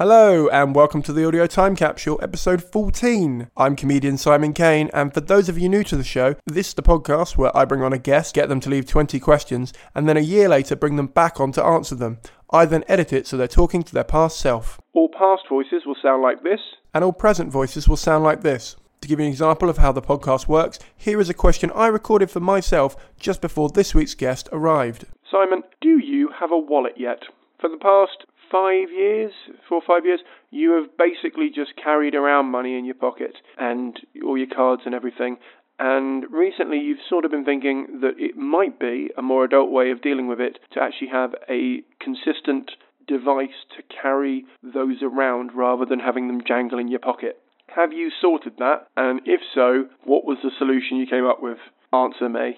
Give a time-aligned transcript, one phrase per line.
[0.00, 3.50] Hello, and welcome to the Audio Time Capsule, episode 14.
[3.54, 6.72] I'm comedian Simon Caine, and for those of you new to the show, this is
[6.72, 10.08] the podcast where I bring on a guest, get them to leave 20 questions, and
[10.08, 12.18] then a year later bring them back on to answer them.
[12.50, 14.80] I then edit it so they're talking to their past self.
[14.94, 16.60] All past voices will sound like this,
[16.94, 18.76] and all present voices will sound like this.
[19.02, 21.88] To give you an example of how the podcast works, here is a question I
[21.88, 25.04] recorded for myself just before this week's guest arrived.
[25.30, 27.24] Simon, do you have a wallet yet?
[27.60, 29.32] For the past five years,
[29.68, 30.20] four or five years,
[30.50, 34.94] you have basically just carried around money in your pocket and all your cards and
[34.94, 35.38] everything.
[35.78, 39.90] And recently, you've sort of been thinking that it might be a more adult way
[39.90, 42.72] of dealing with it to actually have a consistent
[43.08, 47.40] device to carry those around rather than having them jangle in your pocket.
[47.74, 48.88] Have you sorted that?
[48.96, 51.58] And if so, what was the solution you came up with?
[51.92, 52.56] Answer me.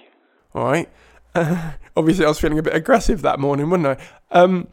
[0.54, 0.88] All right.
[1.96, 4.36] obviously, I was feeling a bit aggressive that morning, wasn't I?
[4.36, 4.68] Um,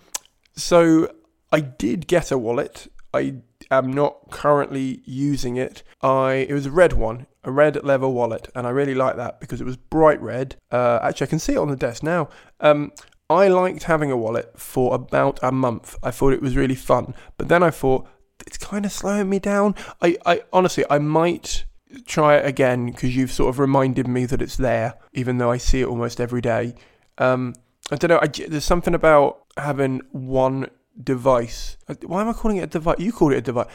[0.59, 1.11] so
[1.51, 2.91] I did get a wallet.
[3.13, 3.35] I
[3.71, 5.83] am not currently using it.
[6.01, 9.39] I it was a red one, a red leather wallet, and I really like that
[9.39, 10.55] because it was bright red.
[10.71, 12.29] Uh, actually, I can see it on the desk now.
[12.59, 12.91] Um,
[13.29, 15.95] I liked having a wallet for about a month.
[16.01, 18.07] I thought it was really fun, but then I thought
[18.45, 19.75] it's kind of slowing me down.
[20.01, 21.65] I, I honestly, I might
[22.05, 25.57] try it again because you've sort of reminded me that it's there, even though I
[25.57, 26.75] see it almost every day.
[27.17, 27.55] Um,
[27.91, 28.19] I don't know.
[28.21, 30.69] I, there's something about having one
[31.01, 31.77] device.
[31.87, 32.99] Uh, Why am I calling it a device?
[32.99, 33.67] You called it a device.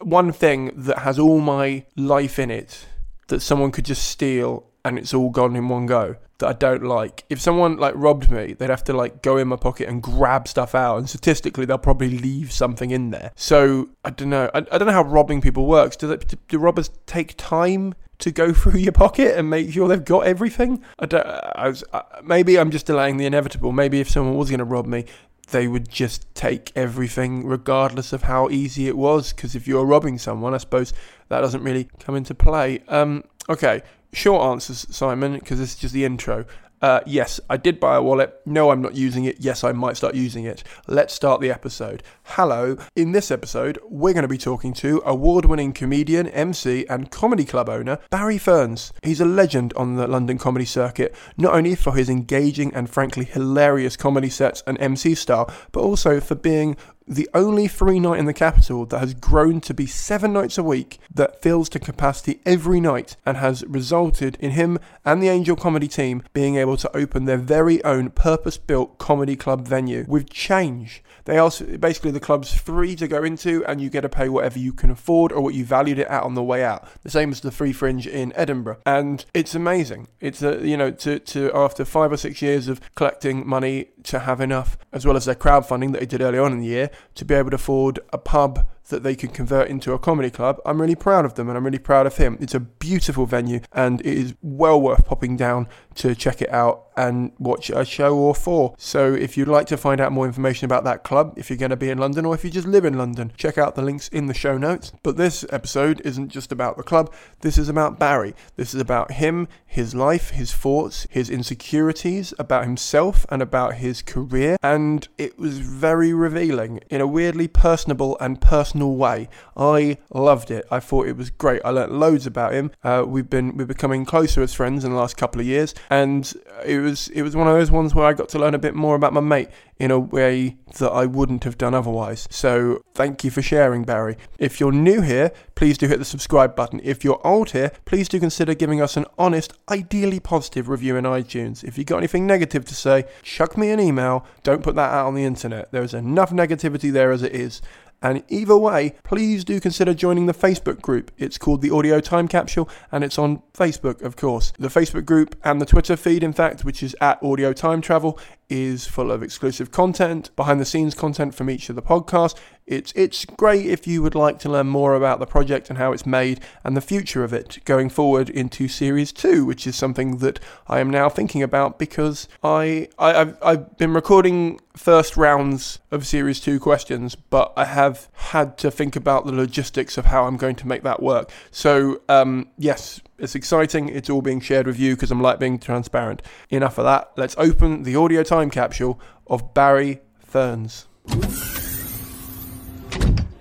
[0.00, 2.86] One thing that has all my life in it
[3.28, 6.82] that someone could just steal and it's all gone in one go that I don't
[6.82, 7.24] like.
[7.30, 10.46] If someone like robbed me, they'd have to like go in my pocket and grab
[10.48, 13.32] stuff out, and statistically, they'll probably leave something in there.
[13.36, 14.50] So I don't know.
[14.52, 15.96] I, I don't know how robbing people works.
[15.96, 19.88] Do, they, do, do robbers take time to go through your pocket and make sure
[19.88, 20.82] they've got everything?
[20.98, 21.26] I don't.
[21.26, 21.84] I was,
[22.22, 23.72] maybe I'm just delaying the inevitable.
[23.72, 25.04] Maybe if someone was going to rob me,
[25.50, 29.32] they would just take everything regardless of how easy it was.
[29.32, 30.92] Because if you're robbing someone, I suppose
[31.28, 32.82] that doesn't really come into play.
[32.88, 36.44] Um, okay, short answers, Simon, because this is just the intro.
[36.82, 38.40] Uh, yes, I did buy a wallet.
[38.44, 39.36] No, I'm not using it.
[39.38, 40.64] Yes, I might start using it.
[40.88, 42.02] Let's start the episode.
[42.24, 42.76] Hello.
[42.96, 47.44] In this episode, we're going to be talking to award winning comedian, MC, and comedy
[47.44, 48.92] club owner Barry Ferns.
[49.04, 53.26] He's a legend on the London comedy circuit, not only for his engaging and frankly
[53.26, 56.76] hilarious comedy sets and MC style, but also for being
[57.06, 60.62] the only free night in the capital that has grown to be seven nights a
[60.62, 65.56] week that fills to capacity every night and has resulted in him and the Angel
[65.56, 70.30] Comedy team being able to open their very own purpose built comedy club venue with
[70.30, 71.02] change.
[71.24, 74.58] They are basically the club's free to go into, and you get to pay whatever
[74.58, 76.88] you can afford or what you valued it at on the way out.
[77.02, 80.08] The same as the Free Fringe in Edinburgh, and it's amazing.
[80.20, 84.20] It's a you know to to after five or six years of collecting money to
[84.20, 86.90] have enough, as well as their crowdfunding that they did early on in the year,
[87.14, 90.60] to be able to afford a pub that they could convert into a comedy club.
[90.64, 92.38] I'm really proud of them and I'm really proud of him.
[92.40, 95.66] It's a beautiful venue and it is well worth popping down
[95.96, 98.74] to check it out and watch a show or four.
[98.78, 101.70] So if you'd like to find out more information about that club, if you're going
[101.70, 104.08] to be in London or if you just live in London, check out the links
[104.08, 104.92] in the show notes.
[105.02, 108.34] But this episode isn't just about the club, this is about Barry.
[108.56, 114.02] This is about him, his life, his thoughts, his insecurities, about himself and about his
[114.02, 114.56] career.
[114.62, 119.28] And it was very revealing in a weirdly personable and personal way.
[119.56, 120.66] I loved it.
[120.70, 121.60] I thought it was great.
[121.64, 122.70] I learnt loads about him.
[122.82, 126.32] Uh, we've been we're becoming closer as friends in the last couple of years, and
[126.64, 128.74] it was it was one of those ones where I got to learn a bit
[128.74, 129.48] more about my mate
[129.78, 132.28] in a way that I wouldn't have done otherwise.
[132.30, 134.16] So thank you for sharing, Barry.
[134.38, 136.80] If you're new here, please do hit the subscribe button.
[136.84, 141.04] If you're old here, please do consider giving us an honest, ideally positive review in
[141.04, 141.64] iTunes.
[141.64, 144.24] If you've got anything negative to say, chuck me an email.
[144.44, 145.72] Don't put that out on the internet.
[145.72, 147.60] There's enough negativity there as it is.
[148.02, 151.10] And either way, please do consider joining the Facebook group.
[151.16, 154.52] It's called the Audio Time Capsule and it's on Facebook, of course.
[154.58, 158.18] The Facebook group and the Twitter feed, in fact, which is at Audio Time Travel,
[158.52, 162.38] is full of exclusive content, behind the scenes content from each of the podcasts.
[162.66, 165.92] It's it's great if you would like to learn more about the project and how
[165.92, 170.18] it's made and the future of it going forward into series 2, which is something
[170.18, 170.38] that
[170.68, 176.06] I am now thinking about because I, I have I've been recording first rounds of
[176.06, 180.36] series 2 questions, but I have had to think about the logistics of how I'm
[180.36, 181.30] going to make that work.
[181.50, 183.88] So, um, yes, it's exciting.
[183.88, 186.22] It's all being shared with you because I'm like being transparent.
[186.50, 187.12] Enough of that.
[187.16, 190.88] Let's open the audio time capsule of Barry Ferns.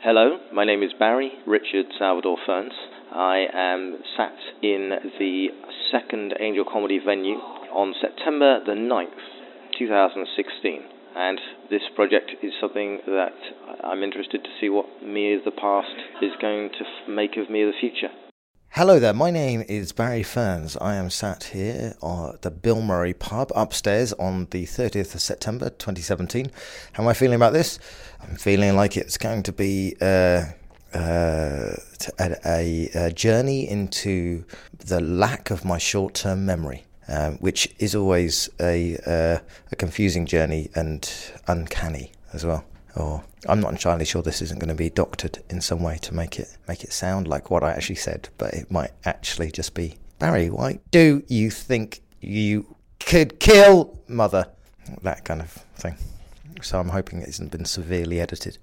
[0.04, 2.74] Hello, my name is Barry Richard Salvador Ferns.
[3.12, 5.48] I am sat in the
[5.92, 7.38] second Angel Comedy venue
[7.74, 9.10] on September the 9th,
[9.80, 10.84] 2016.
[11.13, 11.39] And
[11.69, 13.36] this project is something that
[13.84, 17.63] I'm interested to see what me of the past is going to make of me
[17.63, 18.13] of the future.
[18.75, 20.77] Hello there, my name is Barry Ferns.
[20.77, 25.69] I am sat here at the Bill Murray pub upstairs on the 30th of September
[25.69, 26.50] 2017.
[26.94, 27.79] How am I feeling about this?
[28.21, 30.45] I'm feeling like it's going to be uh,
[30.94, 31.75] uh,
[32.18, 34.45] a, a, journey into
[34.77, 36.85] the lack of my short term memory.
[37.09, 39.39] Um, which is always a, uh,
[39.69, 41.13] a confusing journey and
[41.45, 42.63] uncanny as well
[42.95, 46.13] or I'm not entirely sure this isn't going to be doctored in some way to
[46.13, 49.73] make it make it sound like what I actually said, but it might actually just
[49.73, 50.49] be Barry.
[50.49, 54.47] Why do you think you could kill mother?
[55.03, 55.95] That kind of thing.
[56.61, 58.57] So I'm hoping it hasn't been severely edited.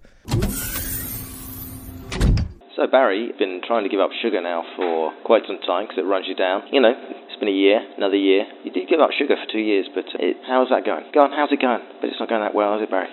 [2.78, 5.98] So Barry, you've been trying to give up sugar now for quite some time because
[5.98, 6.62] it runs you down.
[6.70, 8.46] You know, it's been a year, another year.
[8.62, 11.10] You did give up sugar for two years, but uh, it, how's that going?
[11.12, 11.82] Go on, how's it going?
[12.00, 13.10] But it's not going that well, is it, Barry?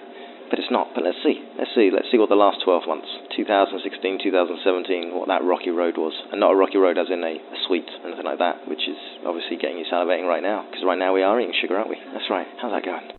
[0.56, 0.96] But it's not.
[0.96, 1.44] But let's see.
[1.60, 1.92] Let's see.
[1.92, 6.16] Let's see what the last 12 months, 2016, 2017, what that rocky road was.
[6.32, 8.96] And not a rocky road as in a, a sweet, anything like that, which is
[9.28, 10.64] obviously getting you salivating right now.
[10.64, 12.00] Because right now we are eating sugar, aren't we?
[12.14, 12.48] That's right.
[12.62, 13.12] How's that going?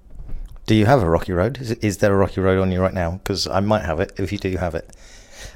[0.65, 1.61] Do you have a rocky road?
[1.61, 3.21] Is, is there a rocky road on you right now?
[3.21, 4.89] Because I might have it if you do have it.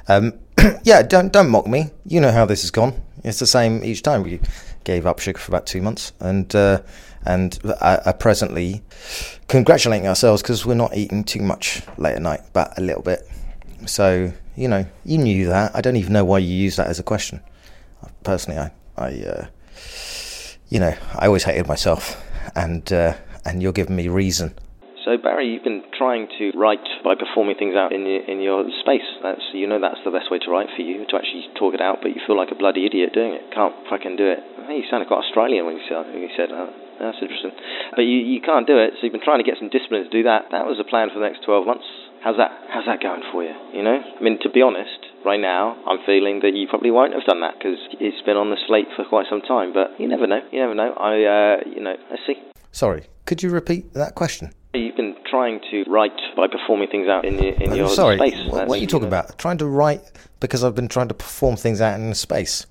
[0.07, 0.35] Um,
[0.85, 1.93] yeah, don't don't mock me.
[2.05, 3.01] You know how this has gone.
[3.25, 4.23] It's the same each time.
[4.23, 4.41] We
[4.85, 6.81] gave up sugar for about two months, and uh,
[7.25, 8.83] and are presently
[9.49, 13.21] congratulating ourselves because we're not eating too much late at night, but a little bit.
[13.87, 15.75] So you know, you knew that.
[15.75, 17.41] I don't even know why you use that as a question.
[18.25, 19.47] Personally, I, I, uh,
[20.69, 22.23] you know, I always hated myself,
[22.55, 24.55] and uh, and you're giving me reason
[25.11, 28.63] so Barry, you've been trying to write by performing things out in your, in your
[28.79, 29.07] space.
[29.27, 31.83] That's you know that's the best way to write for you to actually talk it
[31.83, 33.51] out, but you feel like a bloody idiot doing it.
[33.51, 34.39] Can't fucking do it.
[34.71, 36.71] Hey, you sounded quite Australian when you said when you said that.
[37.03, 37.51] That's interesting.
[37.97, 40.13] But you, you can't do it, so you've been trying to get some discipline to
[40.13, 40.53] do that.
[40.53, 41.89] That was the plan for the next 12 months.
[42.23, 42.53] How's that?
[42.69, 43.57] How's that going for you?
[43.73, 47.19] You know, I mean, to be honest, right now I'm feeling that you probably won't
[47.19, 49.73] have done that because it's been on the slate for quite some time.
[49.75, 50.45] But you never know.
[50.55, 50.95] You never know.
[50.95, 52.39] I, uh, you know, let's see.
[52.71, 54.53] Sorry, could you repeat that question?
[54.73, 58.39] You've been trying to write by performing things out in your, in your sorry, space.
[58.47, 59.37] What, what are you talking about?
[59.37, 60.01] Trying to write
[60.39, 62.67] because I've been trying to perform things out in space.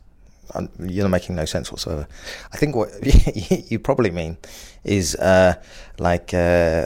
[0.55, 2.07] I'm, you're making no sense whatsoever.
[2.53, 2.89] I think what
[3.69, 4.37] you probably mean
[4.85, 5.55] is uh,
[5.99, 6.85] like uh,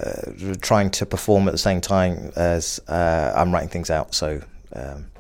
[0.62, 4.16] trying to perform at the same time as uh, I'm writing things out.
[4.16, 4.42] So,
[4.76, 5.12] um,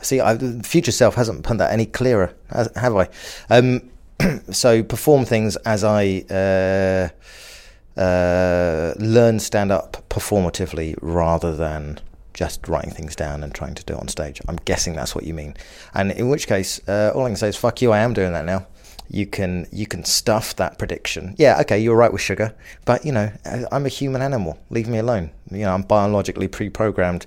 [0.00, 3.08] see, I, future self hasn't put that any clearer, have I?
[3.50, 3.90] Um,
[4.50, 7.10] so, perform things as I
[7.96, 8.22] uh,
[8.82, 11.98] uh, learn stand up performatively rather than
[12.34, 14.40] just writing things down and trying to do it on stage.
[14.48, 15.54] I'm guessing that's what you mean.
[15.94, 17.92] And in which case, uh, all I can say is fuck you.
[17.92, 18.66] I am doing that now.
[19.08, 21.34] You can you can stuff that prediction.
[21.38, 22.54] Yeah, okay, you're right with sugar,
[22.86, 23.30] but you know
[23.70, 24.58] I'm a human animal.
[24.70, 25.30] Leave me alone.
[25.50, 27.26] You know I'm biologically pre-programmed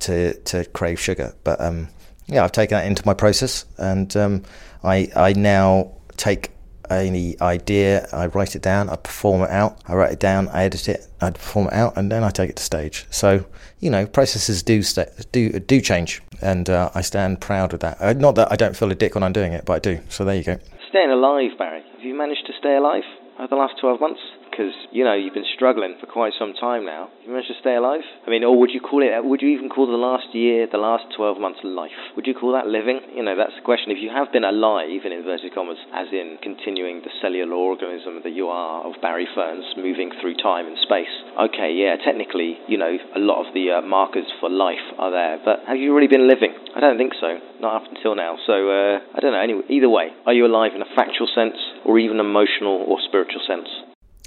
[0.00, 1.34] to to crave sugar.
[1.44, 1.88] But um,
[2.26, 4.42] yeah, I've taken that into my process, and um,
[4.82, 6.55] I I now take
[6.90, 10.64] any idea, I write it down, I perform it out, I write it down, I
[10.64, 13.06] edit it, I perform it out, and then I take it to stage.
[13.10, 13.44] So
[13.80, 18.00] you know, processes do st- do do change, and uh, I stand proud of that.
[18.00, 20.00] Uh, not that I don't feel a dick when I'm doing it, but I do.
[20.08, 20.58] So there you go.
[20.88, 21.82] Staying alive, Barry.
[21.92, 23.04] Have you managed to stay alive
[23.38, 24.20] over the last 12 months?
[24.56, 27.12] Because, you know, you've been struggling for quite some time now.
[27.20, 28.00] You managed to stay alive?
[28.26, 30.80] I mean, or would you call it, would you even call the last year, the
[30.80, 31.92] last 12 months life?
[32.16, 33.04] Would you call that living?
[33.12, 33.92] You know, that's the question.
[33.92, 38.32] If you have been alive, in inverted commas, as in continuing the cellular organism that
[38.32, 42.96] you are of Barry Ferns, moving through time and space, okay, yeah, technically, you know,
[43.12, 45.36] a lot of the uh, markers for life are there.
[45.44, 46.56] But have you really been living?
[46.72, 47.36] I don't think so.
[47.60, 48.40] Not up until now.
[48.48, 49.44] So, uh, I don't know.
[49.44, 53.44] Anyway, either way, are you alive in a factual sense or even emotional or spiritual
[53.44, 53.68] sense?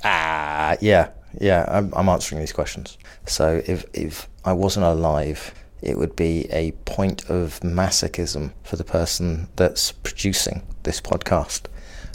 [0.04, 1.66] Ah, yeah, yeah.
[1.68, 2.98] I'm, I'm answering these questions.
[3.26, 8.84] So if if I wasn't alive, it would be a point of masochism for the
[8.84, 11.66] person that's producing this podcast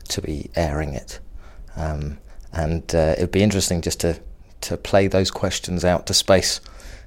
[0.08, 1.20] to be airing it,
[1.76, 2.18] um,
[2.52, 4.20] and uh, it'd be interesting just to
[4.62, 6.60] to play those questions out to space,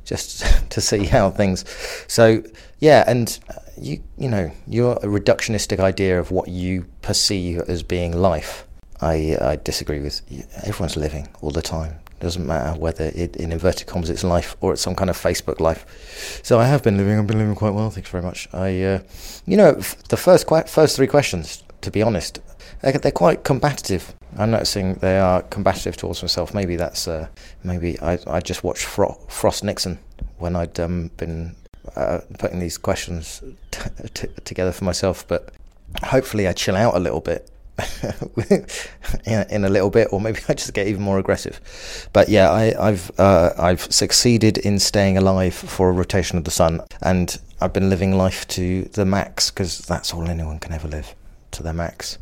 [0.06, 1.66] just to see how things.
[2.08, 2.44] So
[2.80, 8.16] yeah, and uh, you you know your reductionistic idea of what you perceive as being
[8.16, 8.67] life
[9.02, 10.22] I, I disagree with
[10.64, 12.00] everyone's living all the time.
[12.20, 15.60] Doesn't matter whether it, in inverted commas it's life or it's some kind of Facebook
[15.60, 16.42] life.
[16.44, 17.20] So I have been living.
[17.20, 17.92] I've been living quite well.
[17.92, 18.48] Thanks very much.
[18.54, 19.00] I, uh,
[19.46, 19.74] you know,
[20.10, 22.40] the first first three questions, to be honest,
[22.82, 24.16] they're, they're, quite combative.
[24.36, 26.56] I'm noticing they are combative towards myself.
[26.56, 27.28] Maybe that's uh,
[27.64, 30.00] maybe I, I just watched Fro- Frost Nixon
[30.40, 31.56] when I'd um, been
[31.96, 35.28] uh, putting these questions t- t- together for myself.
[35.28, 35.54] But
[36.04, 37.48] hopefully I chill out a little bit
[39.26, 42.10] in, a little bit, or maybe I just get even more aggressive.
[42.14, 46.52] But yeah, I, have uh, I've succeeded in staying alive for a rotation of the
[46.52, 50.88] sun, and I've been living life to the max because that's all anyone can ever
[50.88, 51.16] live
[51.52, 52.18] to their max,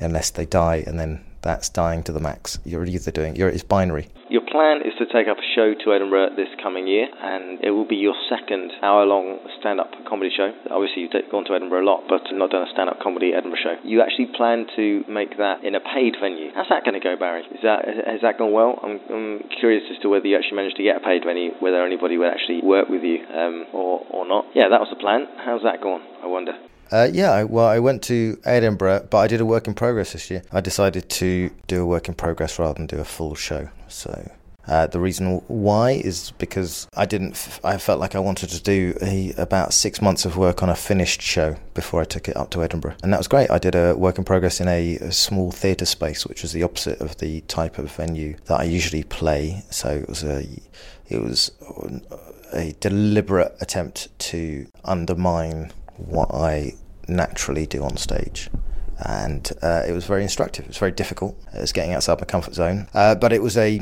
[0.00, 2.58] unless they die, and then that's dying to the max.
[2.64, 4.08] You're either doing you're, it's binary.
[4.28, 7.70] Your plan is to take up a show to Edinburgh this coming year, and it
[7.70, 10.50] will be your second hour-long stand-up comedy show.
[10.70, 13.76] Obviously, you've gone to Edinburgh a lot, but not done a stand-up comedy Edinburgh show.
[13.86, 16.50] You actually plan to make that in a paid venue.
[16.54, 17.46] How's that going to go, Barry?
[17.54, 18.78] Is that has that gone well?
[18.82, 21.86] I'm, I'm curious as to whether you actually managed to get a paid venue, whether
[21.86, 24.46] anybody would actually work with you, um, or or not.
[24.54, 25.26] Yeah, that was the plan.
[25.38, 26.02] How's that gone?
[26.22, 26.58] I wonder.
[26.92, 30.30] Uh, yeah, well, I went to Edinburgh, but I did a work in progress this
[30.30, 30.42] year.
[30.52, 33.68] I decided to do a work in progress rather than do a full show.
[33.88, 34.30] So
[34.66, 37.32] uh, the reason why is because I didn't.
[37.32, 40.68] F- I felt like I wanted to do a, about six months of work on
[40.68, 43.50] a finished show before I took it up to Edinburgh, and that was great.
[43.50, 46.62] I did a work in progress in a, a small theatre space, which was the
[46.62, 49.62] opposite of the type of venue that I usually play.
[49.70, 50.44] So it was a,
[51.08, 51.52] it was
[52.52, 56.74] a deliberate attempt to undermine what I
[57.08, 58.50] naturally do on stage.
[58.98, 60.64] And uh, it was very instructive.
[60.64, 61.38] It was very difficult.
[61.54, 62.88] It was getting outside my comfort zone.
[62.94, 63.80] Uh, but it was a,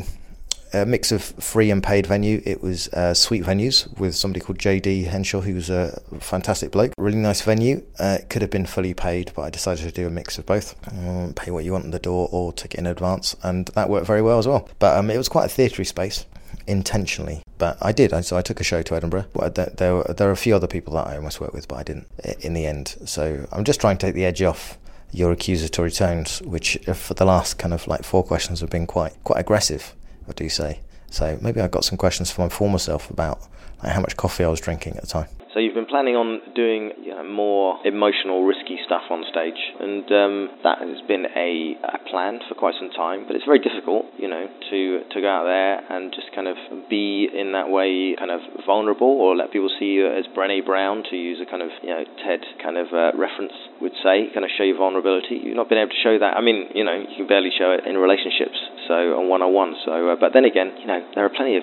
[0.72, 2.42] a, mix of free and paid venue.
[2.44, 6.92] It was uh, Sweet Venues with somebody called JD Henshaw, who was a fantastic bloke.
[6.98, 7.84] Really nice venue.
[8.00, 10.46] Uh, it could have been fully paid, but I decided to do a mix of
[10.46, 10.74] both.
[10.88, 13.36] Um, pay what you want in the door or take it in advance.
[13.44, 14.68] And that worked very well as well.
[14.80, 16.26] But um, it was quite a theatre space
[16.66, 18.12] intentionally, but I did.
[18.24, 19.26] So I took a show to Edinburgh.
[19.54, 21.76] There, there, were, there are a few other people that I almost worked with, but
[21.76, 22.08] I didn't
[22.40, 22.96] in the end.
[23.04, 24.78] So I'm just trying to take the edge off
[25.12, 29.12] your accusatory tones, which for the last kind of like four questions have been quite
[29.24, 29.94] quite aggressive.
[30.28, 30.80] I do say.
[31.10, 33.40] So maybe I got some questions for my former self about
[33.82, 35.28] like how much coffee I was drinking at the time.
[35.54, 40.02] So you've been planning on doing you know, more emotional, risky stuff on stage, and
[40.10, 40.34] um,
[40.66, 43.22] that has been a, a, plan for quite some time.
[43.30, 44.78] But it's very difficult, you know, to
[45.14, 46.58] to go out there and just kind of
[46.90, 51.06] be in that way, kind of vulnerable, or let people see you as Brené Brown,
[51.06, 54.42] to use a kind of you know TED kind of uh, reference would say, kind
[54.42, 55.38] of show your vulnerability.
[55.38, 56.34] You've not been able to show that.
[56.34, 58.58] I mean, you know, you can barely show it in relationships,
[58.90, 59.78] so on one on one.
[59.86, 61.54] So, uh, but then again, you know, there are plenty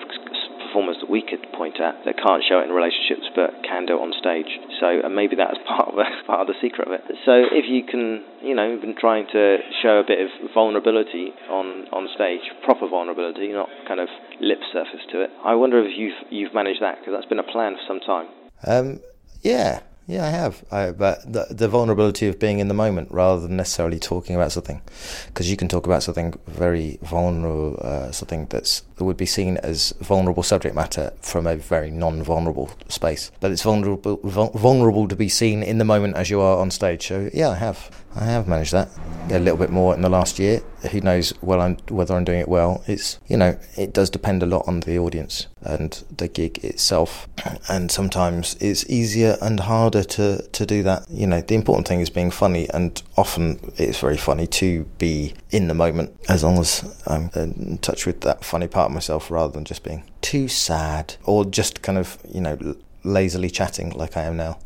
[0.72, 4.00] performers that we could point at that can't show it in relationships but can do
[4.00, 4.48] it on stage.
[4.80, 7.04] So and maybe that's part of the, part of the secret of it.
[7.28, 11.92] So if you can, you know, been trying to show a bit of vulnerability on
[11.92, 14.08] on stage, proper vulnerability, not kind of
[14.40, 15.30] lip surface to it.
[15.44, 18.26] I wonder if you've you've managed that because that's been a plan for some time.
[18.64, 19.00] Um,
[19.42, 20.64] yeah, yeah, I have.
[20.70, 24.52] I, but the, the vulnerability of being in the moment rather than necessarily talking about
[24.52, 24.82] something,
[25.26, 29.56] because you can talk about something very vulnerable, uh, something that's that would be seen
[29.58, 33.30] as vulnerable subject matter from a very non-vulnerable space.
[33.40, 37.06] But it's vulnerable, vulnerable to be seen in the moment as you are on stage.
[37.06, 37.90] So yeah, I have.
[38.14, 38.90] I have managed that
[39.32, 40.62] a little bit more in the last year.
[40.90, 42.82] Who knows I'm, whether I'm doing it well?
[42.86, 47.28] It's you know it does depend a lot on the audience and the gig itself,
[47.68, 51.08] and sometimes it's easier and harder to to do that.
[51.08, 55.34] You know the important thing is being funny, and often it's very funny to be
[55.50, 59.30] in the moment as long as I'm in touch with that funny part of myself
[59.30, 64.16] rather than just being too sad or just kind of you know lazily chatting like
[64.16, 64.58] I am now,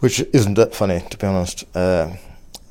[0.00, 1.64] which isn't that funny to be honest.
[1.74, 2.16] Uh,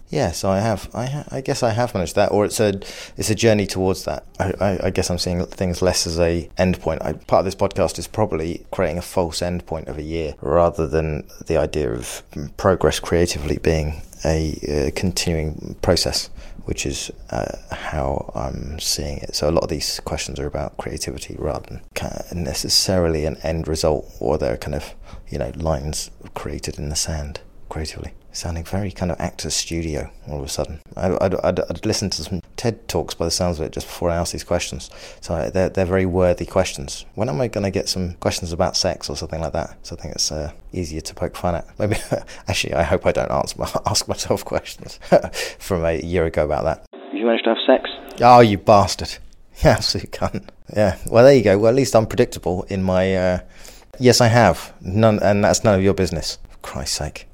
[0.09, 0.89] yeah, so I have.
[0.93, 2.79] I, ha- I guess I have managed that, or it's a
[3.17, 4.25] it's a journey towards that.
[4.39, 6.99] I, I, I guess I'm seeing things less as a endpoint.
[7.27, 11.27] Part of this podcast is probably creating a false endpoint of a year, rather than
[11.47, 12.21] the idea of
[12.57, 16.29] progress creatively being a uh, continuing process,
[16.65, 19.35] which is uh, how I'm seeing it.
[19.35, 24.09] So a lot of these questions are about creativity rather than necessarily an end result,
[24.19, 24.93] or they're kind of
[25.29, 30.39] you know lines created in the sand creatively sounding very kind of actor's studio all
[30.39, 30.79] of a sudden.
[30.95, 34.15] I, I'd listened to some TED talks by the sounds of it just before I
[34.15, 34.89] asked these questions.
[35.21, 37.05] So they're, they're very worthy questions.
[37.15, 39.77] When am I going to get some questions about sex or something like that?
[39.83, 41.79] So I think it's uh, easier to poke fun at.
[41.79, 41.95] Maybe,
[42.47, 44.99] actually, I hope I don't ask, ask myself questions
[45.59, 46.85] from a year ago about that.
[47.13, 47.89] You managed to have sex?
[48.21, 49.17] Oh, you bastard.
[49.63, 50.49] Yeah, absolute cunt.
[50.75, 50.97] Yeah.
[51.07, 51.57] Well, there you go.
[51.57, 53.15] Well, at least I'm predictable in my.
[53.15, 53.39] Uh,
[53.99, 54.73] yes, I have.
[54.81, 56.39] None, and that's none of your business.
[56.49, 57.27] For Christ's sake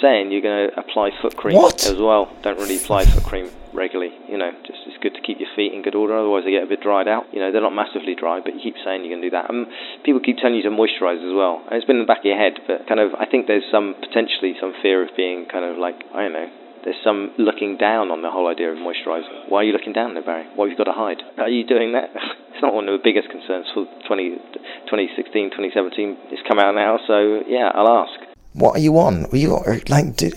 [0.00, 1.86] saying you're going to apply foot cream what?
[1.86, 2.30] as well.
[2.42, 4.12] Don't really apply foot cream regularly.
[4.28, 6.16] You know, just it's good to keep your feet in good order.
[6.16, 7.26] Otherwise, they get a bit dried out.
[7.32, 9.50] You know, they're not massively dry, but you keep saying you're going to do that.
[9.50, 9.66] And
[10.04, 11.62] people keep telling you to moisturise as well.
[11.66, 13.66] And it's been in the back of your head, but kind of, I think there's
[13.70, 16.50] some potentially some fear of being kind of like I don't know.
[16.84, 19.50] There's some looking down on the whole idea of moisturising.
[19.50, 20.46] Why are you looking down there, Barry?
[20.54, 21.18] What have you got to hide?
[21.36, 22.14] Are you doing that?
[22.54, 24.38] it's not one of the biggest concerns for 20,
[24.86, 26.30] 2016, 2017.
[26.30, 29.28] It's come out now, so yeah, I'll ask what are you on?
[29.30, 30.34] Were you like, did,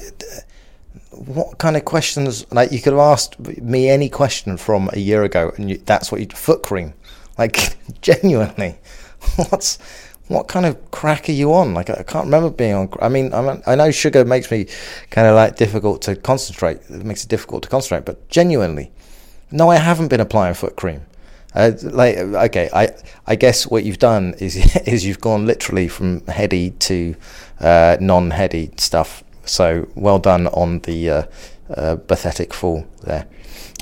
[1.11, 2.45] what kind of questions?
[2.51, 6.11] Like, you could have asked me any question from a year ago, and you, that's
[6.11, 6.93] what you foot cream.
[7.37, 8.77] Like, genuinely,
[9.35, 9.77] what's
[10.27, 11.73] what kind of crack are you on?
[11.73, 12.89] Like, I can't remember being on.
[13.01, 14.67] I mean, I'm, i know sugar makes me
[15.09, 16.77] kind of like difficult to concentrate.
[16.89, 18.91] It makes it difficult to concentrate, but genuinely,
[19.51, 21.01] no, I haven't been applying foot cream.
[21.53, 22.89] Uh, like okay, I
[23.27, 24.55] I guess what you've done is
[24.87, 27.15] is you've gone literally from heady to
[27.59, 29.23] uh, non-heady stuff.
[29.45, 31.23] So well done on the uh,
[31.75, 33.27] uh, pathetic fall there.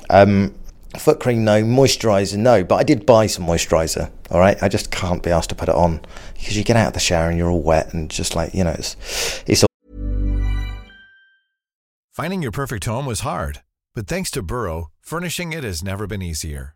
[0.10, 0.56] Um,
[0.98, 1.62] foot cream, no.
[1.64, 2.64] Moisturizer, no.
[2.64, 4.10] But I did buy some moisturizer.
[4.32, 6.02] All right, I just can't be asked to put it on
[6.34, 8.64] because you get out of the shower and you're all wet and just like you
[8.64, 8.96] know, it's
[9.46, 9.64] it's.
[9.64, 9.70] All-
[12.12, 13.62] Finding your perfect home was hard,
[13.94, 16.76] but thanks to Burrow, furnishing it has never been easier.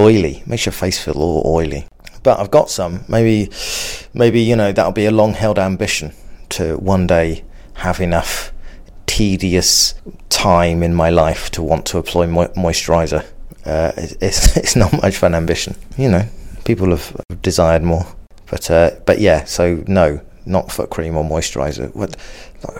[0.00, 0.42] Oily.
[0.46, 1.86] Makes your face feel all oily.
[2.22, 3.04] But I've got some.
[3.08, 3.50] Maybe
[4.14, 6.12] maybe, you know, that'll be a long held ambition
[6.50, 8.52] to one day have enough
[9.06, 9.94] tedious
[10.28, 13.24] time in my life to want to apply mo- moisturizer.
[13.64, 16.24] Uh, it's it's not much of an ambition, you know.
[16.64, 18.06] People have desired more,
[18.50, 19.44] but uh, but yeah.
[19.44, 21.94] So no, not foot cream or moisturizer.
[21.94, 22.16] What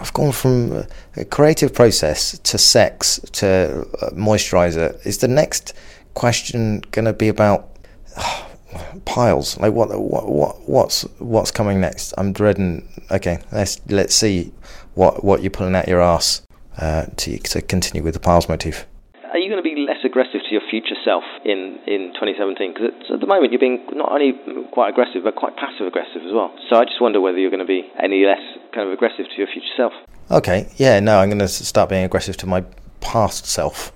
[0.00, 0.84] I've gone from
[1.16, 5.04] a creative process to sex to uh, moisturizer.
[5.06, 5.74] Is the next
[6.14, 7.68] question going to be about?
[8.16, 8.46] Oh,
[9.04, 14.52] piles like what what what what's what's coming next i'm dreading okay let's let's see
[14.94, 16.42] what what you're pulling out your ass
[16.78, 18.86] uh, to to continue with the piles motif
[19.32, 22.74] are you going to be less aggressive to your future self in, in 2017?
[22.74, 24.34] Because at the moment you're being not only
[24.72, 26.52] quite aggressive, but quite passive aggressive as well.
[26.68, 28.42] So I just wonder whether you're going to be any less
[28.74, 29.92] kind of aggressive to your future self.
[30.32, 32.64] Okay, yeah, no, I'm going to start being aggressive to my
[33.00, 33.92] past self.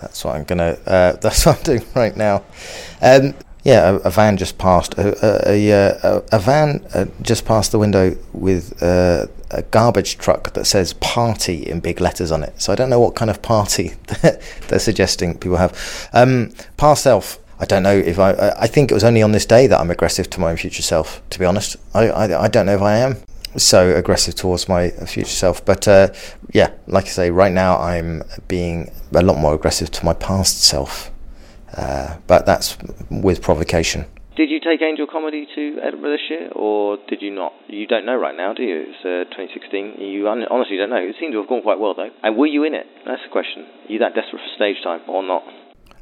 [0.00, 0.78] That's what I'm to.
[0.86, 2.42] Uh, that's what I'm doing right now.
[3.00, 4.94] Um, yeah, a, a, van just passed.
[4.96, 10.52] A, a, a, a van uh, just passed the window with uh, a garbage truck
[10.52, 12.60] that says "party" in big letters on it.
[12.60, 13.94] So I don't know what kind of party
[14.68, 16.08] they're suggesting people have.
[16.12, 17.38] Um, past self.
[17.58, 18.54] I don't know if I.
[18.56, 20.82] I think it was only on this day that I'm aggressive to my own future
[20.82, 21.22] self.
[21.30, 23.16] To be honest, I I, I don't know if I am
[23.56, 25.64] so aggressive towards my future self.
[25.64, 26.08] But uh,
[26.52, 30.62] yeah, like I say, right now I'm being a lot more aggressive to my past
[30.62, 31.10] self.
[31.76, 32.78] Uh, but that's
[33.10, 34.06] with provocation.
[34.36, 37.52] Did you take Angel Comedy to Edinburgh this year, or did you not?
[37.68, 38.84] You don't know right now, do you?
[38.92, 39.96] It's uh, 2016.
[39.98, 41.00] You un- honestly don't know.
[41.00, 42.10] It seemed to have gone quite well, though.
[42.22, 42.86] And were you in it?
[43.06, 43.64] That's the question.
[43.64, 45.42] Are you that desperate for stage time, or not?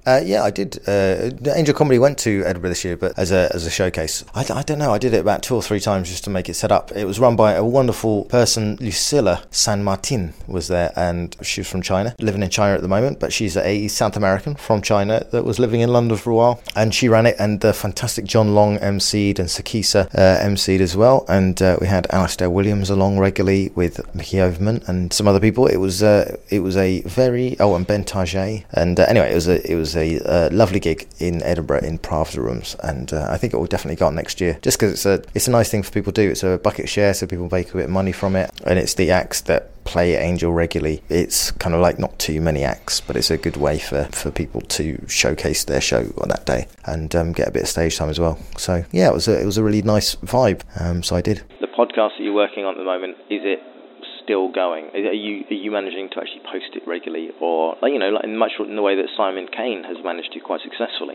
[0.06, 0.78] Uh, yeah, I did.
[0.86, 4.24] Uh, Angel Comedy went to Edinburgh this year, but as a as a showcase.
[4.34, 4.92] I, I, don't know.
[4.92, 6.92] I did it about two or three times just to make it set up.
[6.92, 11.68] It was run by a wonderful person, Lucilla San Martin was there, and she was
[11.68, 15.26] from China, living in China at the moment, but she's a South American from China
[15.32, 17.36] that was living in London for a while, and she ran it.
[17.38, 21.86] And the fantastic John Long emceed and Sikisa uh, emceed as well, and uh, we
[21.86, 25.66] had Alistair Williams along regularly with Mickey Overman and some other people.
[25.66, 29.34] It was uh, it was a very oh and Ben Target, and uh, anyway, it
[29.34, 33.36] was a it was a lovely gig in Edinburgh in Pravda Rooms, and uh, I
[33.36, 34.58] think it will definitely go on next year.
[34.62, 36.30] Just because it's a it's a nice thing for people to do.
[36.30, 38.94] It's a bucket share, so people make a bit of money from it, and it's
[38.94, 41.02] the acts that play Angel regularly.
[41.08, 44.30] It's kind of like not too many acts, but it's a good way for, for
[44.30, 47.96] people to showcase their show on that day and um, get a bit of stage
[47.96, 48.38] time as well.
[48.56, 50.62] So yeah, it was a, it was a really nice vibe.
[50.80, 51.42] Um, so I did.
[51.60, 53.60] The podcast that you're working on at the moment is it
[54.24, 54.90] still going?
[54.94, 58.36] Are you are you managing to actually post it regularly, or you know, like in
[58.36, 61.14] much in the way that Simon Caine has managed to quite successfully?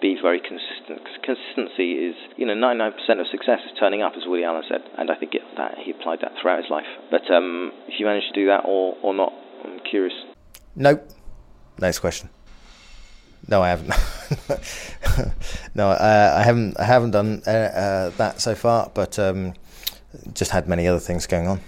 [0.00, 1.00] Be very consistent.
[1.22, 5.10] Consistency is, you know, 99% of success is turning up, as Woody Allen said, and
[5.10, 6.84] I think it, that he applied that throughout his life.
[7.10, 9.32] But um, if you manage to do that or or not,
[9.64, 10.14] I'm curious.
[10.76, 11.08] Nope.
[11.78, 12.28] Next question.
[13.48, 13.88] No, I haven't.
[15.74, 16.78] no, uh, I haven't.
[16.78, 19.54] I haven't done uh, uh, that so far, but um,
[20.32, 21.60] just had many other things going on.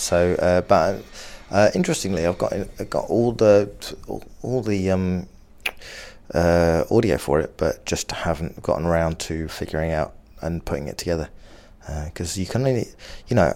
[0.00, 1.02] So, uh, but
[1.50, 3.70] uh, interestingly, I've got I've got all the
[4.42, 5.26] all, the um,
[6.34, 10.96] uh, audio for it, but just haven't gotten around to figuring out and putting it
[10.96, 11.28] together.
[12.06, 12.86] Because uh, you can only,
[13.28, 13.52] you know,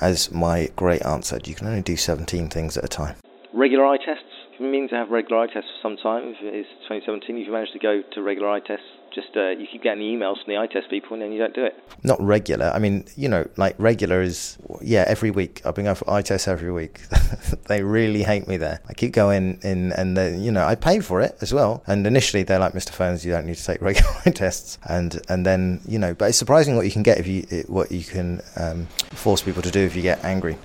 [0.00, 3.16] as my great aunt said, you can only do 17 things at a time.
[3.52, 4.24] Regular eye tests?
[4.58, 6.28] You mean to have regular eye tests for some time?
[6.28, 8.86] If it's 2017, if you manage to go to regular eye tests
[9.16, 11.54] just uh, you keep getting emails from the eye test people and then you don't
[11.54, 11.74] do it.
[12.04, 12.66] Not regular.
[12.66, 15.62] I mean, you know, like regular is yeah, every week.
[15.64, 17.00] I've been going for eye tests every week.
[17.66, 18.80] they really hate me there.
[18.88, 21.82] I keep going in, and they, you know, I pay for it as well.
[21.86, 22.90] And initially they're like, Mr.
[22.90, 24.78] Phones, you don't need to take regular eye tests.
[24.88, 27.90] And and then you know, but it's surprising what you can get if you what
[27.90, 30.58] you can um, force people to do if you get angry.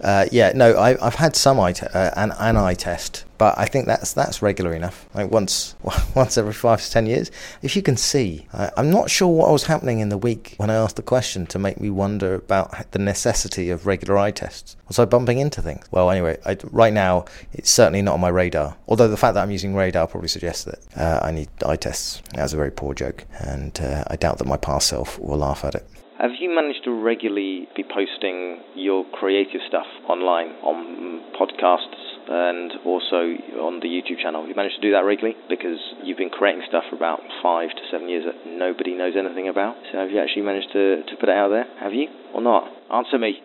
[0.00, 3.58] Uh, yeah, no, I, have had some eye te- uh, an, an eye test, but
[3.58, 5.06] I think that's that's regular enough.
[5.12, 5.74] Like once
[6.14, 7.30] once every five to ten years.
[7.60, 10.70] If you can see, I, am not sure what was happening in the week when
[10.70, 14.76] I asked the question to make me wonder about the necessity of regular eye tests.
[14.88, 15.84] Was I bumping into things?
[15.90, 18.78] Well, anyway, I, right now it's certainly not on my radar.
[18.88, 22.22] Although the fact that I'm using radar probably suggests that uh, I need eye tests.
[22.32, 25.66] That's a very poor joke, and uh, I doubt that my past self will laugh
[25.66, 25.86] at it.
[26.18, 33.36] Have you managed to regularly be posting your creative stuff online on podcasts and also
[33.60, 34.46] on the YouTube channel?
[34.46, 35.36] You managed to do that regularly?
[35.48, 39.48] Because you've been creating stuff for about five to seven years that nobody knows anything
[39.48, 39.76] about.
[39.92, 41.66] So have you actually managed to, to put it out there?
[41.80, 42.08] Have you?
[42.34, 42.70] Or not?
[42.92, 43.40] Answer me.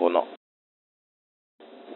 [0.00, 0.28] Or not?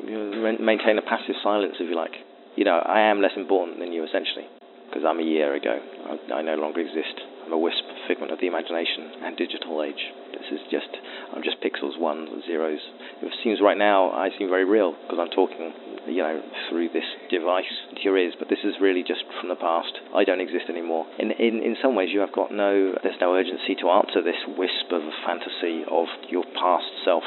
[0.06, 2.16] You maintain a passive silence if you like.
[2.56, 4.48] You know, I am less important than you essentially
[4.90, 5.78] because I'm a year ago.
[5.78, 7.14] I, I no longer exist.
[7.46, 10.02] I'm a wisp, figment of the imagination and digital age.
[10.40, 10.88] This is just,
[11.36, 12.80] I'm just pixels, ones, zeros.
[13.20, 15.72] It seems right now I seem very real because I'm talking,
[16.08, 19.60] you know, through this device to your ears, but this is really just from the
[19.60, 19.92] past.
[20.16, 21.04] I don't exist anymore.
[21.18, 24.40] In, in, in some ways, you have got no, there's no urgency to answer this
[24.56, 27.24] wisp of a fantasy of your past self.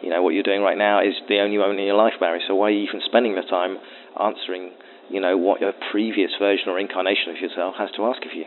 [0.00, 2.40] You know, what you're doing right now is the only moment in your life, Barry,
[2.48, 3.76] so why are you even spending the time
[4.16, 4.72] answering,
[5.12, 8.44] you know, what your previous version or incarnation of yourself has to ask of you?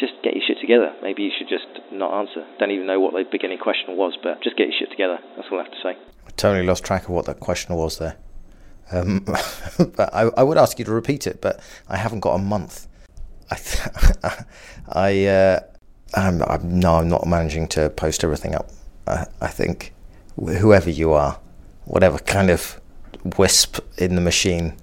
[0.00, 0.92] Just get your shit together.
[1.02, 2.46] Maybe you should just not answer.
[2.58, 5.18] Don't even know what the beginning question was, but just get your shit together.
[5.36, 5.96] That's all I have to say.
[6.26, 8.16] I totally lost track of what that question was there.
[8.90, 9.20] Um,
[9.96, 12.86] but I, I, would ask you to repeat it, but I haven't got a month.
[13.50, 14.46] I, th-
[14.88, 15.60] I, uh,
[16.14, 18.70] I'm, I'm, no, I'm not managing to post everything up.
[19.06, 19.92] I, I think
[20.36, 21.38] whoever you are,
[21.84, 22.80] whatever kind of
[23.36, 24.76] wisp in the machine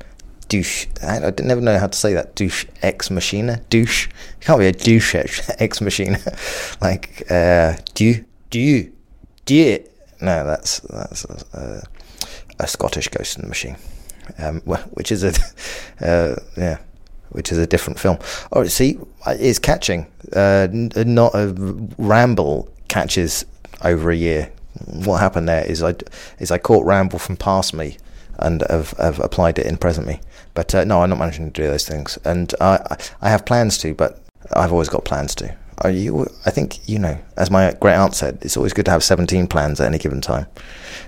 [0.48, 0.88] douche.
[1.02, 2.36] I, I never know how to say that.
[2.36, 3.62] Douche ex machina.
[3.70, 4.08] Douche.
[4.08, 5.16] It can't be a douche
[5.60, 6.20] ex machina.
[6.82, 8.92] like uh, do do
[9.46, 9.84] do.
[10.22, 11.84] No, that's that's a,
[12.60, 13.76] a, Scottish Ghost in the Machine,
[14.40, 15.34] um, which is a
[16.02, 16.78] uh, yeah,
[17.30, 18.18] which is a different film.
[18.52, 20.08] Oh, see, it's catching.
[20.34, 21.54] Uh, not a
[21.98, 23.46] ramble catches
[23.84, 24.52] over a year.
[24.86, 25.96] What happened there is I
[26.40, 27.98] is I caught Ramble from past me
[28.40, 30.20] and have, have applied it in present me.
[30.54, 33.78] But uh, no, I'm not managing to do those things, and I I have plans
[33.80, 34.22] to, but
[34.54, 35.56] I've always got plans to.
[35.80, 36.28] Are you?
[36.46, 39.48] I think you know, as my great aunt said, it's always good to have 17
[39.48, 40.48] plans at any given time,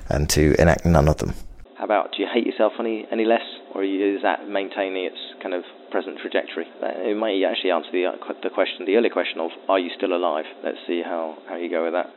[0.10, 1.34] and to enact none of them.
[1.78, 5.54] How about do you hate yourself any any less, or is that maintaining its kind
[5.54, 6.66] of present trajectory?
[6.82, 10.12] It might actually answer the uh, the question, the earlier question of are you still
[10.14, 10.46] alive?
[10.64, 12.12] Let's see how how you go with that.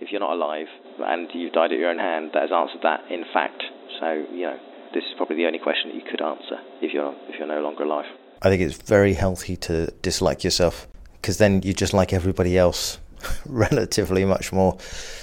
[0.00, 0.66] If you're not alive
[0.98, 3.62] and you've died at your own hand, that has answered that in fact.
[4.00, 4.58] So you know,
[4.92, 7.60] this is probably the only question that you could answer if you're if you're no
[7.60, 8.06] longer alive.
[8.42, 12.98] I think it's very healthy to dislike yourself because then you just like everybody else
[13.46, 14.76] relatively much more.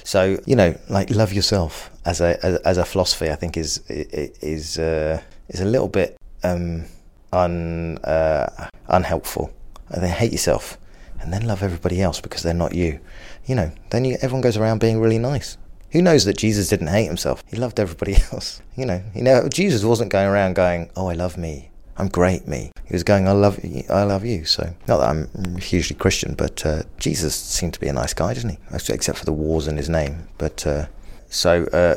[0.03, 3.29] So you know, like love yourself as a as, as a philosophy.
[3.29, 6.86] I think is is uh, is a little bit um,
[7.34, 9.53] un uh, unhelpful.
[9.89, 10.77] And then hate yourself,
[11.19, 13.01] and then love everybody else because they're not you.
[13.45, 15.57] You know, then you, everyone goes around being really nice.
[15.91, 17.43] Who knows that Jesus didn't hate himself?
[17.47, 18.62] He loved everybody else.
[18.75, 21.69] You know, you know, Jesus wasn't going around going, "Oh, I love me.
[21.97, 23.84] I'm great, me." He was going, "I love you.
[23.89, 27.88] I love you." So, not that I'm hugely Christian, but uh, Jesus seemed to be
[27.88, 28.58] a nice guy, didn't he?
[28.71, 30.30] Except for the wars in his name.
[30.38, 30.86] But uh,
[31.30, 31.95] so, uh,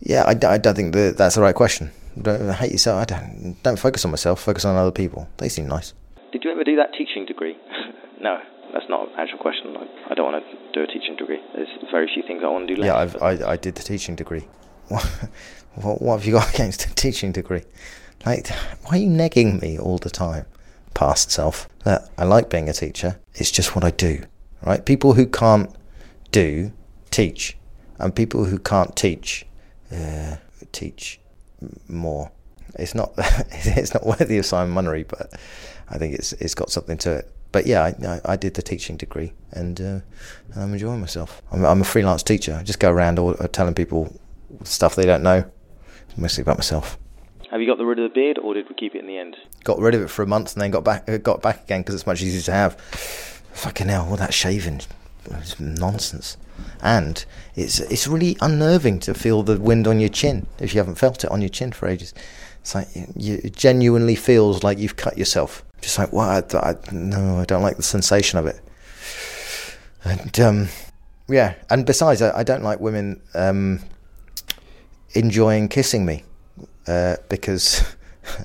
[0.00, 1.92] yeah, I, I, don't think that that's the right question.
[2.20, 3.00] Don't hate yourself.
[3.00, 3.56] I don't.
[3.62, 4.40] Don't focus on myself.
[4.40, 5.28] Focus on other people.
[5.36, 5.94] They seem nice.
[6.32, 7.56] Did you ever do that teaching degree?
[8.20, 8.40] no
[8.72, 9.76] that's not an actual question.
[9.76, 11.40] I, I, don't want to do a teaching degree.
[11.54, 12.82] There's very few things I want to do.
[12.82, 14.46] Left, yeah, i I I did the teaching degree.
[14.88, 15.04] What,
[15.74, 17.64] what, what have you got against a teaching degree?
[18.24, 18.48] Like,
[18.84, 20.46] why are you negging me all the time?
[20.94, 21.68] Past self.
[21.84, 23.18] That I like being a teacher.
[23.34, 24.24] It's just what I do.
[24.64, 24.84] Right?
[24.84, 25.74] People who can't
[26.30, 26.72] do
[27.10, 27.58] teach,
[27.98, 29.44] and people who can't teach
[29.92, 30.36] uh,
[30.72, 31.18] teach
[31.88, 32.30] more.
[32.78, 35.34] It's not it's not worthy of Simon Munnery, but
[35.90, 38.98] I think it's it's got something to it but yeah, I, I, did the teaching
[38.98, 40.00] degree, and, uh,
[40.52, 41.40] and I'm enjoying myself.
[41.50, 42.54] I'm, I'm, a freelance teacher.
[42.54, 44.14] I just go around all, uh, telling people
[44.62, 45.50] stuff they don't know,
[46.18, 46.98] mostly about myself.
[47.50, 49.38] Have you got rid of the beard, or did we keep it in the end?
[49.64, 51.80] Got rid of it for a month, and then got back uh, got back again
[51.80, 52.78] because it's much easier to have.
[53.54, 54.82] Fucking hell, all that shaving,
[55.30, 56.36] it's nonsense.
[56.82, 60.96] And it's it's really unnerving to feel the wind on your chin if you haven't
[60.96, 62.12] felt it on your chin for ages.
[62.60, 66.54] It's like you, it genuinely feels like you've cut yourself just like what?
[66.54, 68.60] I, I, no, I don't like the sensation of it.
[70.04, 70.68] And um,
[71.28, 73.80] yeah, and besides, I, I don't like women um,
[75.14, 76.24] enjoying kissing me
[76.86, 77.84] uh, because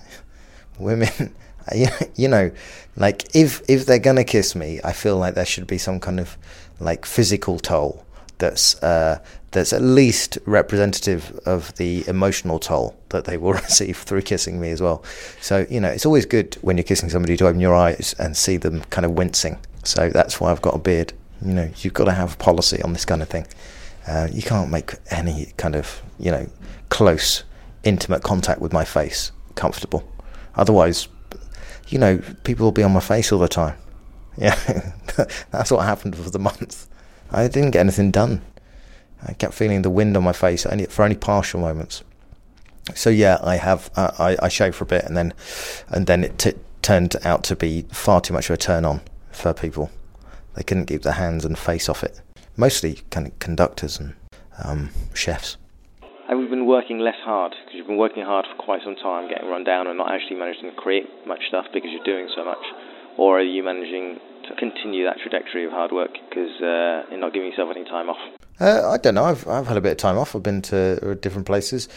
[0.80, 1.36] women,
[2.16, 2.52] you know,
[2.96, 6.20] like if if they're gonna kiss me, I feel like there should be some kind
[6.20, 6.38] of
[6.80, 8.06] like physical toll
[8.42, 9.20] that's uh,
[9.52, 14.72] that's at least representative of the emotional toll that they will receive through kissing me
[14.72, 15.04] as well.
[15.40, 18.36] So you know, it's always good when you're kissing somebody to open your eyes and
[18.36, 19.60] see them kind of wincing.
[19.84, 21.14] So that's why I've got a beard.
[21.44, 23.48] You know, you've got to have a policy on this kind of thing.
[24.08, 26.50] Uh, you can't make any kind of you know
[26.90, 27.44] close,
[27.84, 30.04] intimate contact with my face comfortable.
[30.56, 31.08] Otherwise,
[31.88, 33.78] you know, people will be on my face all the time.
[34.38, 34.56] Yeah,
[35.52, 36.88] that's what happened for the month.
[37.32, 38.42] I didn't get anything done.
[39.26, 42.04] I kept feeling the wind on my face only for only partial moments.
[42.96, 45.34] So yeah, I have uh, I, I shaved for a bit and then
[45.90, 49.02] and then it t- turned out to be far too much of a turn on
[49.32, 49.92] for people.
[50.56, 52.20] They couldn't keep their hands and face off it.
[52.58, 54.16] Mostly kind of conductors and
[54.64, 55.58] um, chefs.
[56.28, 57.52] Have you been working less hard?
[57.52, 60.38] Because you've been working hard for quite some time, getting run down and not actually
[60.38, 62.64] managing to create much stuff because you're doing so much.
[63.18, 64.20] Or are you managing
[64.58, 68.18] continue that trajectory of hard work because uh, you're not giving yourself any time off?
[68.60, 69.26] Uh, I don't know.
[69.26, 70.36] I've I've had a bit of time off.
[70.36, 71.90] I've been to different places.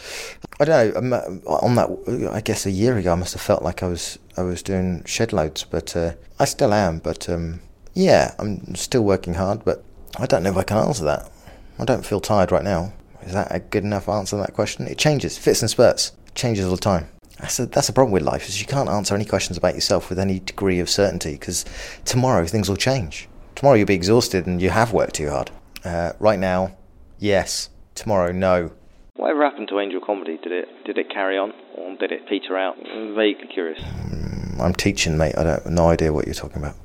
[0.59, 1.19] I don't know.
[1.19, 4.17] Um, on that, I guess a year ago, I must have felt like I was
[4.35, 6.99] I was doing shed loads, but uh, I still am.
[6.99, 7.61] But um,
[7.93, 9.63] yeah, I'm still working hard.
[9.63, 9.83] But
[10.17, 11.29] I don't know if I can answer that.
[11.77, 12.93] I don't feel tired right now.
[13.23, 14.87] Is that a good enough answer to that question?
[14.87, 17.09] It changes, fits and spurts, changes all the time.
[17.39, 20.09] That's a, that's a problem with life is you can't answer any questions about yourself
[20.09, 21.65] with any degree of certainty because
[22.05, 23.27] tomorrow things will change.
[23.55, 25.51] Tomorrow you'll be exhausted and you have worked too hard.
[25.83, 26.75] Uh, right now,
[27.19, 27.69] yes.
[27.93, 28.71] Tomorrow, no.
[29.15, 30.37] Whatever happened to Angel Comedy?
[30.41, 32.75] Did it did it carry on or did it peter out?
[32.77, 33.79] I'm vaguely curious.
[33.79, 35.37] Mm, I'm teaching, mate.
[35.37, 36.75] I don't no idea what you're talking about.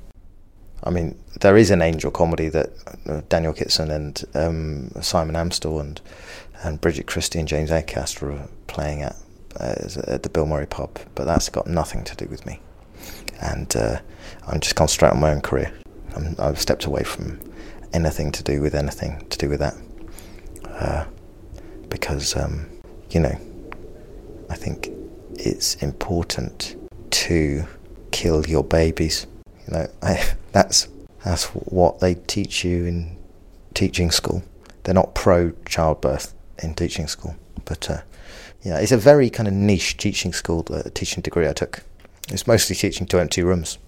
[0.84, 2.70] I mean, there is an Angel Comedy that
[3.06, 6.00] uh, Daniel Kitson and um, Simon Amstell and
[6.62, 9.16] and Bridget Christie and James Acaster are playing at
[9.58, 12.60] at the Bill Murray pub, but that's got nothing to do with me.
[13.40, 14.00] And uh,
[14.46, 15.72] I'm just concentrating on my own career.
[16.38, 17.40] i have stepped away from
[17.92, 19.74] anything to do with anything to do with that.
[20.66, 21.06] Uh,
[21.88, 22.66] because, um,
[23.10, 23.38] you know,
[24.48, 24.90] I think
[25.34, 26.76] it's important
[27.10, 27.64] to
[28.10, 29.26] kill your babies.
[29.66, 30.88] You know, I, that's
[31.24, 33.18] that's what they teach you in
[33.74, 34.42] teaching school.
[34.84, 38.00] They're not pro childbirth in teaching school, but uh,
[38.62, 41.82] Yeah, it's a very kind of niche teaching school, uh, teaching degree I took.
[42.30, 43.78] It's mostly teaching to empty rooms.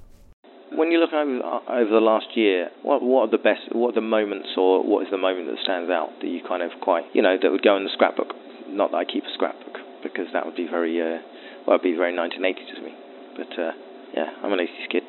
[0.75, 3.73] When you look over over the last year, what what are the best?
[3.73, 6.63] What are the moments, or what is the moment that stands out that you kind
[6.63, 8.33] of quite, you know, that would go in the scrapbook?
[8.69, 11.21] Not that I keep a scrapbook because that would be very, uh,
[11.67, 12.95] well, it'd be very 1980s to me.
[13.37, 13.73] But uh,
[14.15, 15.03] yeah, I'm an 80s kid.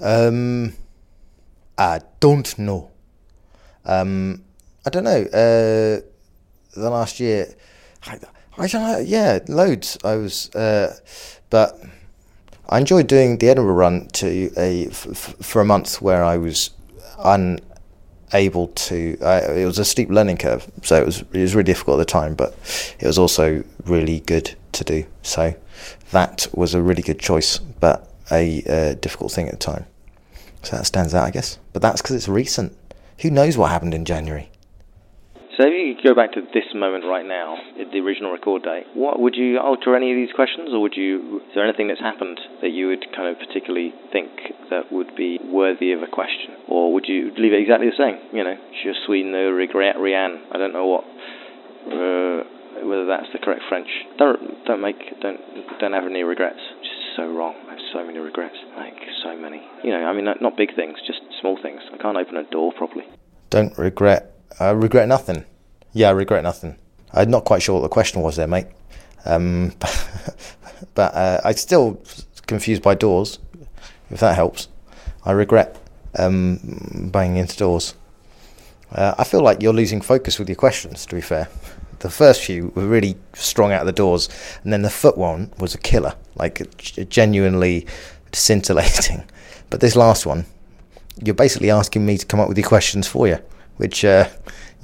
[0.00, 0.74] Um,
[1.78, 2.90] I don't know.
[3.84, 4.42] Um,
[4.84, 5.22] I don't know.
[5.22, 6.00] Uh,
[6.74, 7.54] the last year,
[8.04, 8.18] I,
[8.58, 9.00] I.
[9.00, 9.98] Yeah, loads.
[10.04, 10.96] I was, uh,
[11.50, 11.80] but
[12.68, 16.36] I enjoyed doing the Edinburgh run to a f- f- for a month where I
[16.36, 16.70] was
[17.18, 19.18] unable to.
[19.22, 22.06] I, it was a steep learning curve, so it was it was really difficult at
[22.06, 22.54] the time, but
[23.00, 25.04] it was also really good to do.
[25.22, 25.54] So
[26.12, 29.86] that was a really good choice, but a uh, difficult thing at the time.
[30.62, 31.58] So that stands out, I guess.
[31.72, 32.74] But that's because it's recent.
[33.20, 34.50] Who knows what happened in January?
[35.56, 38.86] So if you could go back to this moment right now, the original record date,
[38.94, 41.38] what would you alter any of these questions, or would you?
[41.46, 44.30] Is there anything that's happened that you would kind of particularly think
[44.70, 48.18] that would be worthy of a question, or would you leave it exactly the same?
[48.34, 50.42] You know, je suis ne regret rien.
[50.50, 51.04] I don't know what.
[51.86, 52.42] Uh,
[52.82, 53.88] whether that's the correct French.
[54.18, 55.38] Don't don't make don't
[55.78, 56.58] don't have any regrets.
[56.82, 57.54] Just so wrong.
[57.68, 58.56] I have so many regrets.
[58.76, 59.62] Like so many.
[59.84, 61.80] You know, I mean, not, not big things, just small things.
[61.92, 63.04] I can't open a door properly.
[63.50, 64.33] Don't regret.
[64.60, 65.44] I regret nothing.
[65.92, 66.76] Yeah, I regret nothing.
[67.12, 68.66] I'm not quite sure what the question was there, mate.
[69.24, 69.72] Um,
[70.94, 72.02] but uh, I'm still
[72.46, 73.38] confused by doors.
[74.10, 74.68] If that helps,
[75.24, 75.76] I regret
[76.18, 77.94] um, banging into doors.
[78.92, 81.06] Uh, I feel like you're losing focus with your questions.
[81.06, 81.48] To be fair,
[82.00, 84.28] the first few were really strong out of the doors,
[84.62, 86.60] and then the foot one was a killer, like
[87.08, 87.86] genuinely
[88.32, 89.24] scintillating.
[89.70, 90.44] But this last one,
[91.24, 93.38] you're basically asking me to come up with your questions for you,
[93.78, 94.28] which uh,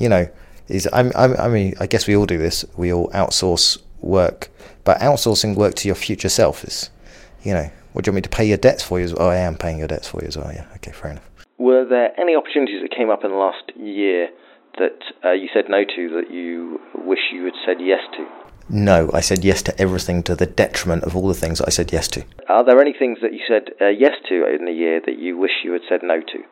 [0.01, 0.29] you know
[0.69, 2.65] is I'm, I'm, I mean I guess we all do this.
[2.77, 4.51] We all outsource work,
[4.85, 6.91] but outsourcing work to your future self is,
[7.43, 9.05] you know, what do you want me to pay your debts for you?
[9.05, 9.29] As well?
[9.29, 10.53] Oh, I am paying your debts for you as well.
[10.53, 11.29] Yeah, okay, fair enough.
[11.59, 14.29] Were there any opportunities that came up in the last year
[14.79, 18.27] that uh, you said no to that you wish you had said yes to?
[18.73, 21.71] No, I said yes to everything to the detriment of all the things that I
[21.71, 22.25] said yes to.
[22.49, 25.37] Are there any things that you said uh, yes to in the year that you
[25.37, 26.45] wish you had said no to?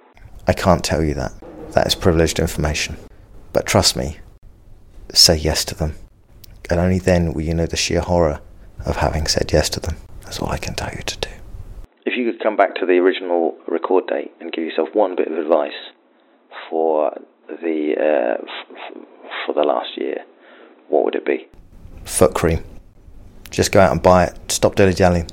[0.49, 1.33] I can't tell you that.
[1.75, 2.97] That is privileged information.
[3.59, 4.19] But trust me,
[5.13, 5.97] say yes to them.
[6.71, 8.41] And only then will you know the sheer horror
[8.87, 9.97] of having said yes to them.
[10.23, 11.29] That's all I can tell you to do.
[12.07, 15.27] If you could come back to the original record date and give yourself one bit
[15.27, 15.73] of advice
[16.71, 19.03] for the uh, f-
[19.45, 20.19] for the last year,
[20.89, 21.49] what would it be?
[22.05, 22.63] Foot cream.
[23.51, 24.53] Just go out and buy it.
[24.53, 25.29] Stop dilly dallying.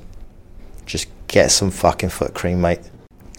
[0.88, 2.80] Just get some fucking foot cream, mate.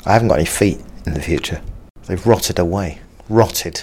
[0.05, 1.61] I haven't got any feet in the future.
[2.07, 3.01] They've rotted away.
[3.29, 3.83] Rotted.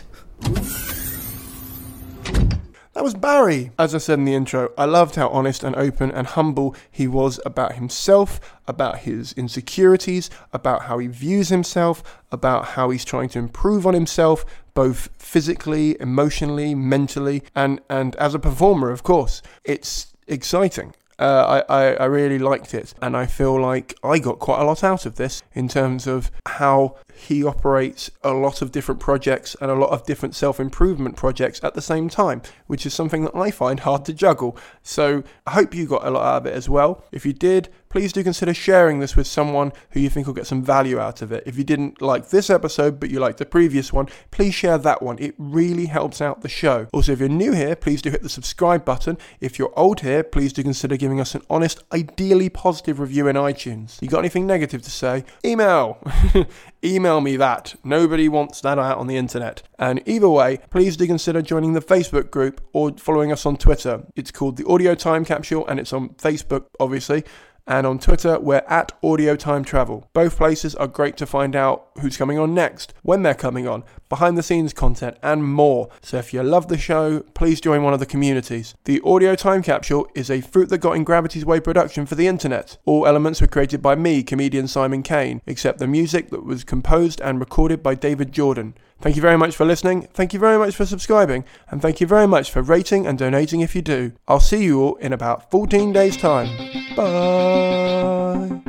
[2.93, 3.71] That was Barry.
[3.77, 7.07] As I said in the intro, I loved how honest and open and humble he
[7.07, 13.29] was about himself, about his insecurities, about how he views himself, about how he's trying
[13.29, 19.41] to improve on himself, both physically, emotionally, mentally, and, and as a performer, of course.
[19.65, 20.93] It's exciting.
[21.19, 24.63] Uh, I, I, I really liked it, and I feel like I got quite a
[24.63, 29.55] lot out of this in terms of how he operates a lot of different projects
[29.61, 33.23] and a lot of different self improvement projects at the same time, which is something
[33.23, 34.57] that I find hard to juggle.
[34.81, 37.03] So I hope you got a lot out of it as well.
[37.11, 40.47] If you did, please do consider sharing this with someone who you think will get
[40.47, 41.43] some value out of it.
[41.45, 45.03] If you didn't like this episode but you liked the previous one, please share that
[45.03, 45.19] one.
[45.19, 46.87] It really helps out the show.
[46.91, 49.19] Also, if you're new here, please do hit the subscribe button.
[49.39, 53.35] If you're old here, please do consider giving us an honest, ideally positive review in
[53.35, 54.01] iTunes.
[54.01, 55.23] You got anything negative to say?
[55.45, 55.99] Email.
[56.83, 57.75] Email me that.
[57.83, 59.61] Nobody wants that out on the internet.
[59.77, 64.03] And either way, please do consider joining the Facebook group or following us on Twitter.
[64.15, 67.23] It's called the Audio Time Capsule and it's on Facebook, obviously
[67.67, 70.09] and on Twitter we're at Audio Time Travel.
[70.13, 73.83] Both places are great to find out who's coming on next, when they're coming on,
[74.09, 75.89] behind the scenes content, and more.
[76.01, 78.75] So if you love the show, please join one of the communities.
[78.85, 82.27] The Audio Time Capsule is a Fruit That Got in Gravity's Way production for the
[82.27, 82.77] internet.
[82.85, 87.21] All elements were created by me, comedian Simon Caine, except the music that was composed
[87.21, 88.75] and recorded by David Jordan.
[89.03, 92.07] Thank you very much for listening, thank you very much for subscribing, and thank you
[92.07, 94.13] very much for rating and donating if you do.
[94.29, 96.47] I'll see you all in about 14 days' time.
[96.95, 98.61] Bye.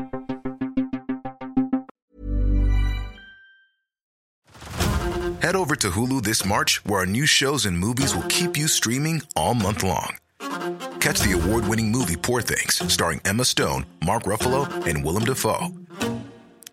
[5.41, 8.67] Head over to Hulu this March, where our new shows and movies will keep you
[8.67, 10.17] streaming all month long.
[10.99, 15.84] Catch the award winning movie Poor Things, starring Emma Stone, Mark Ruffalo, and Willem Dafoe.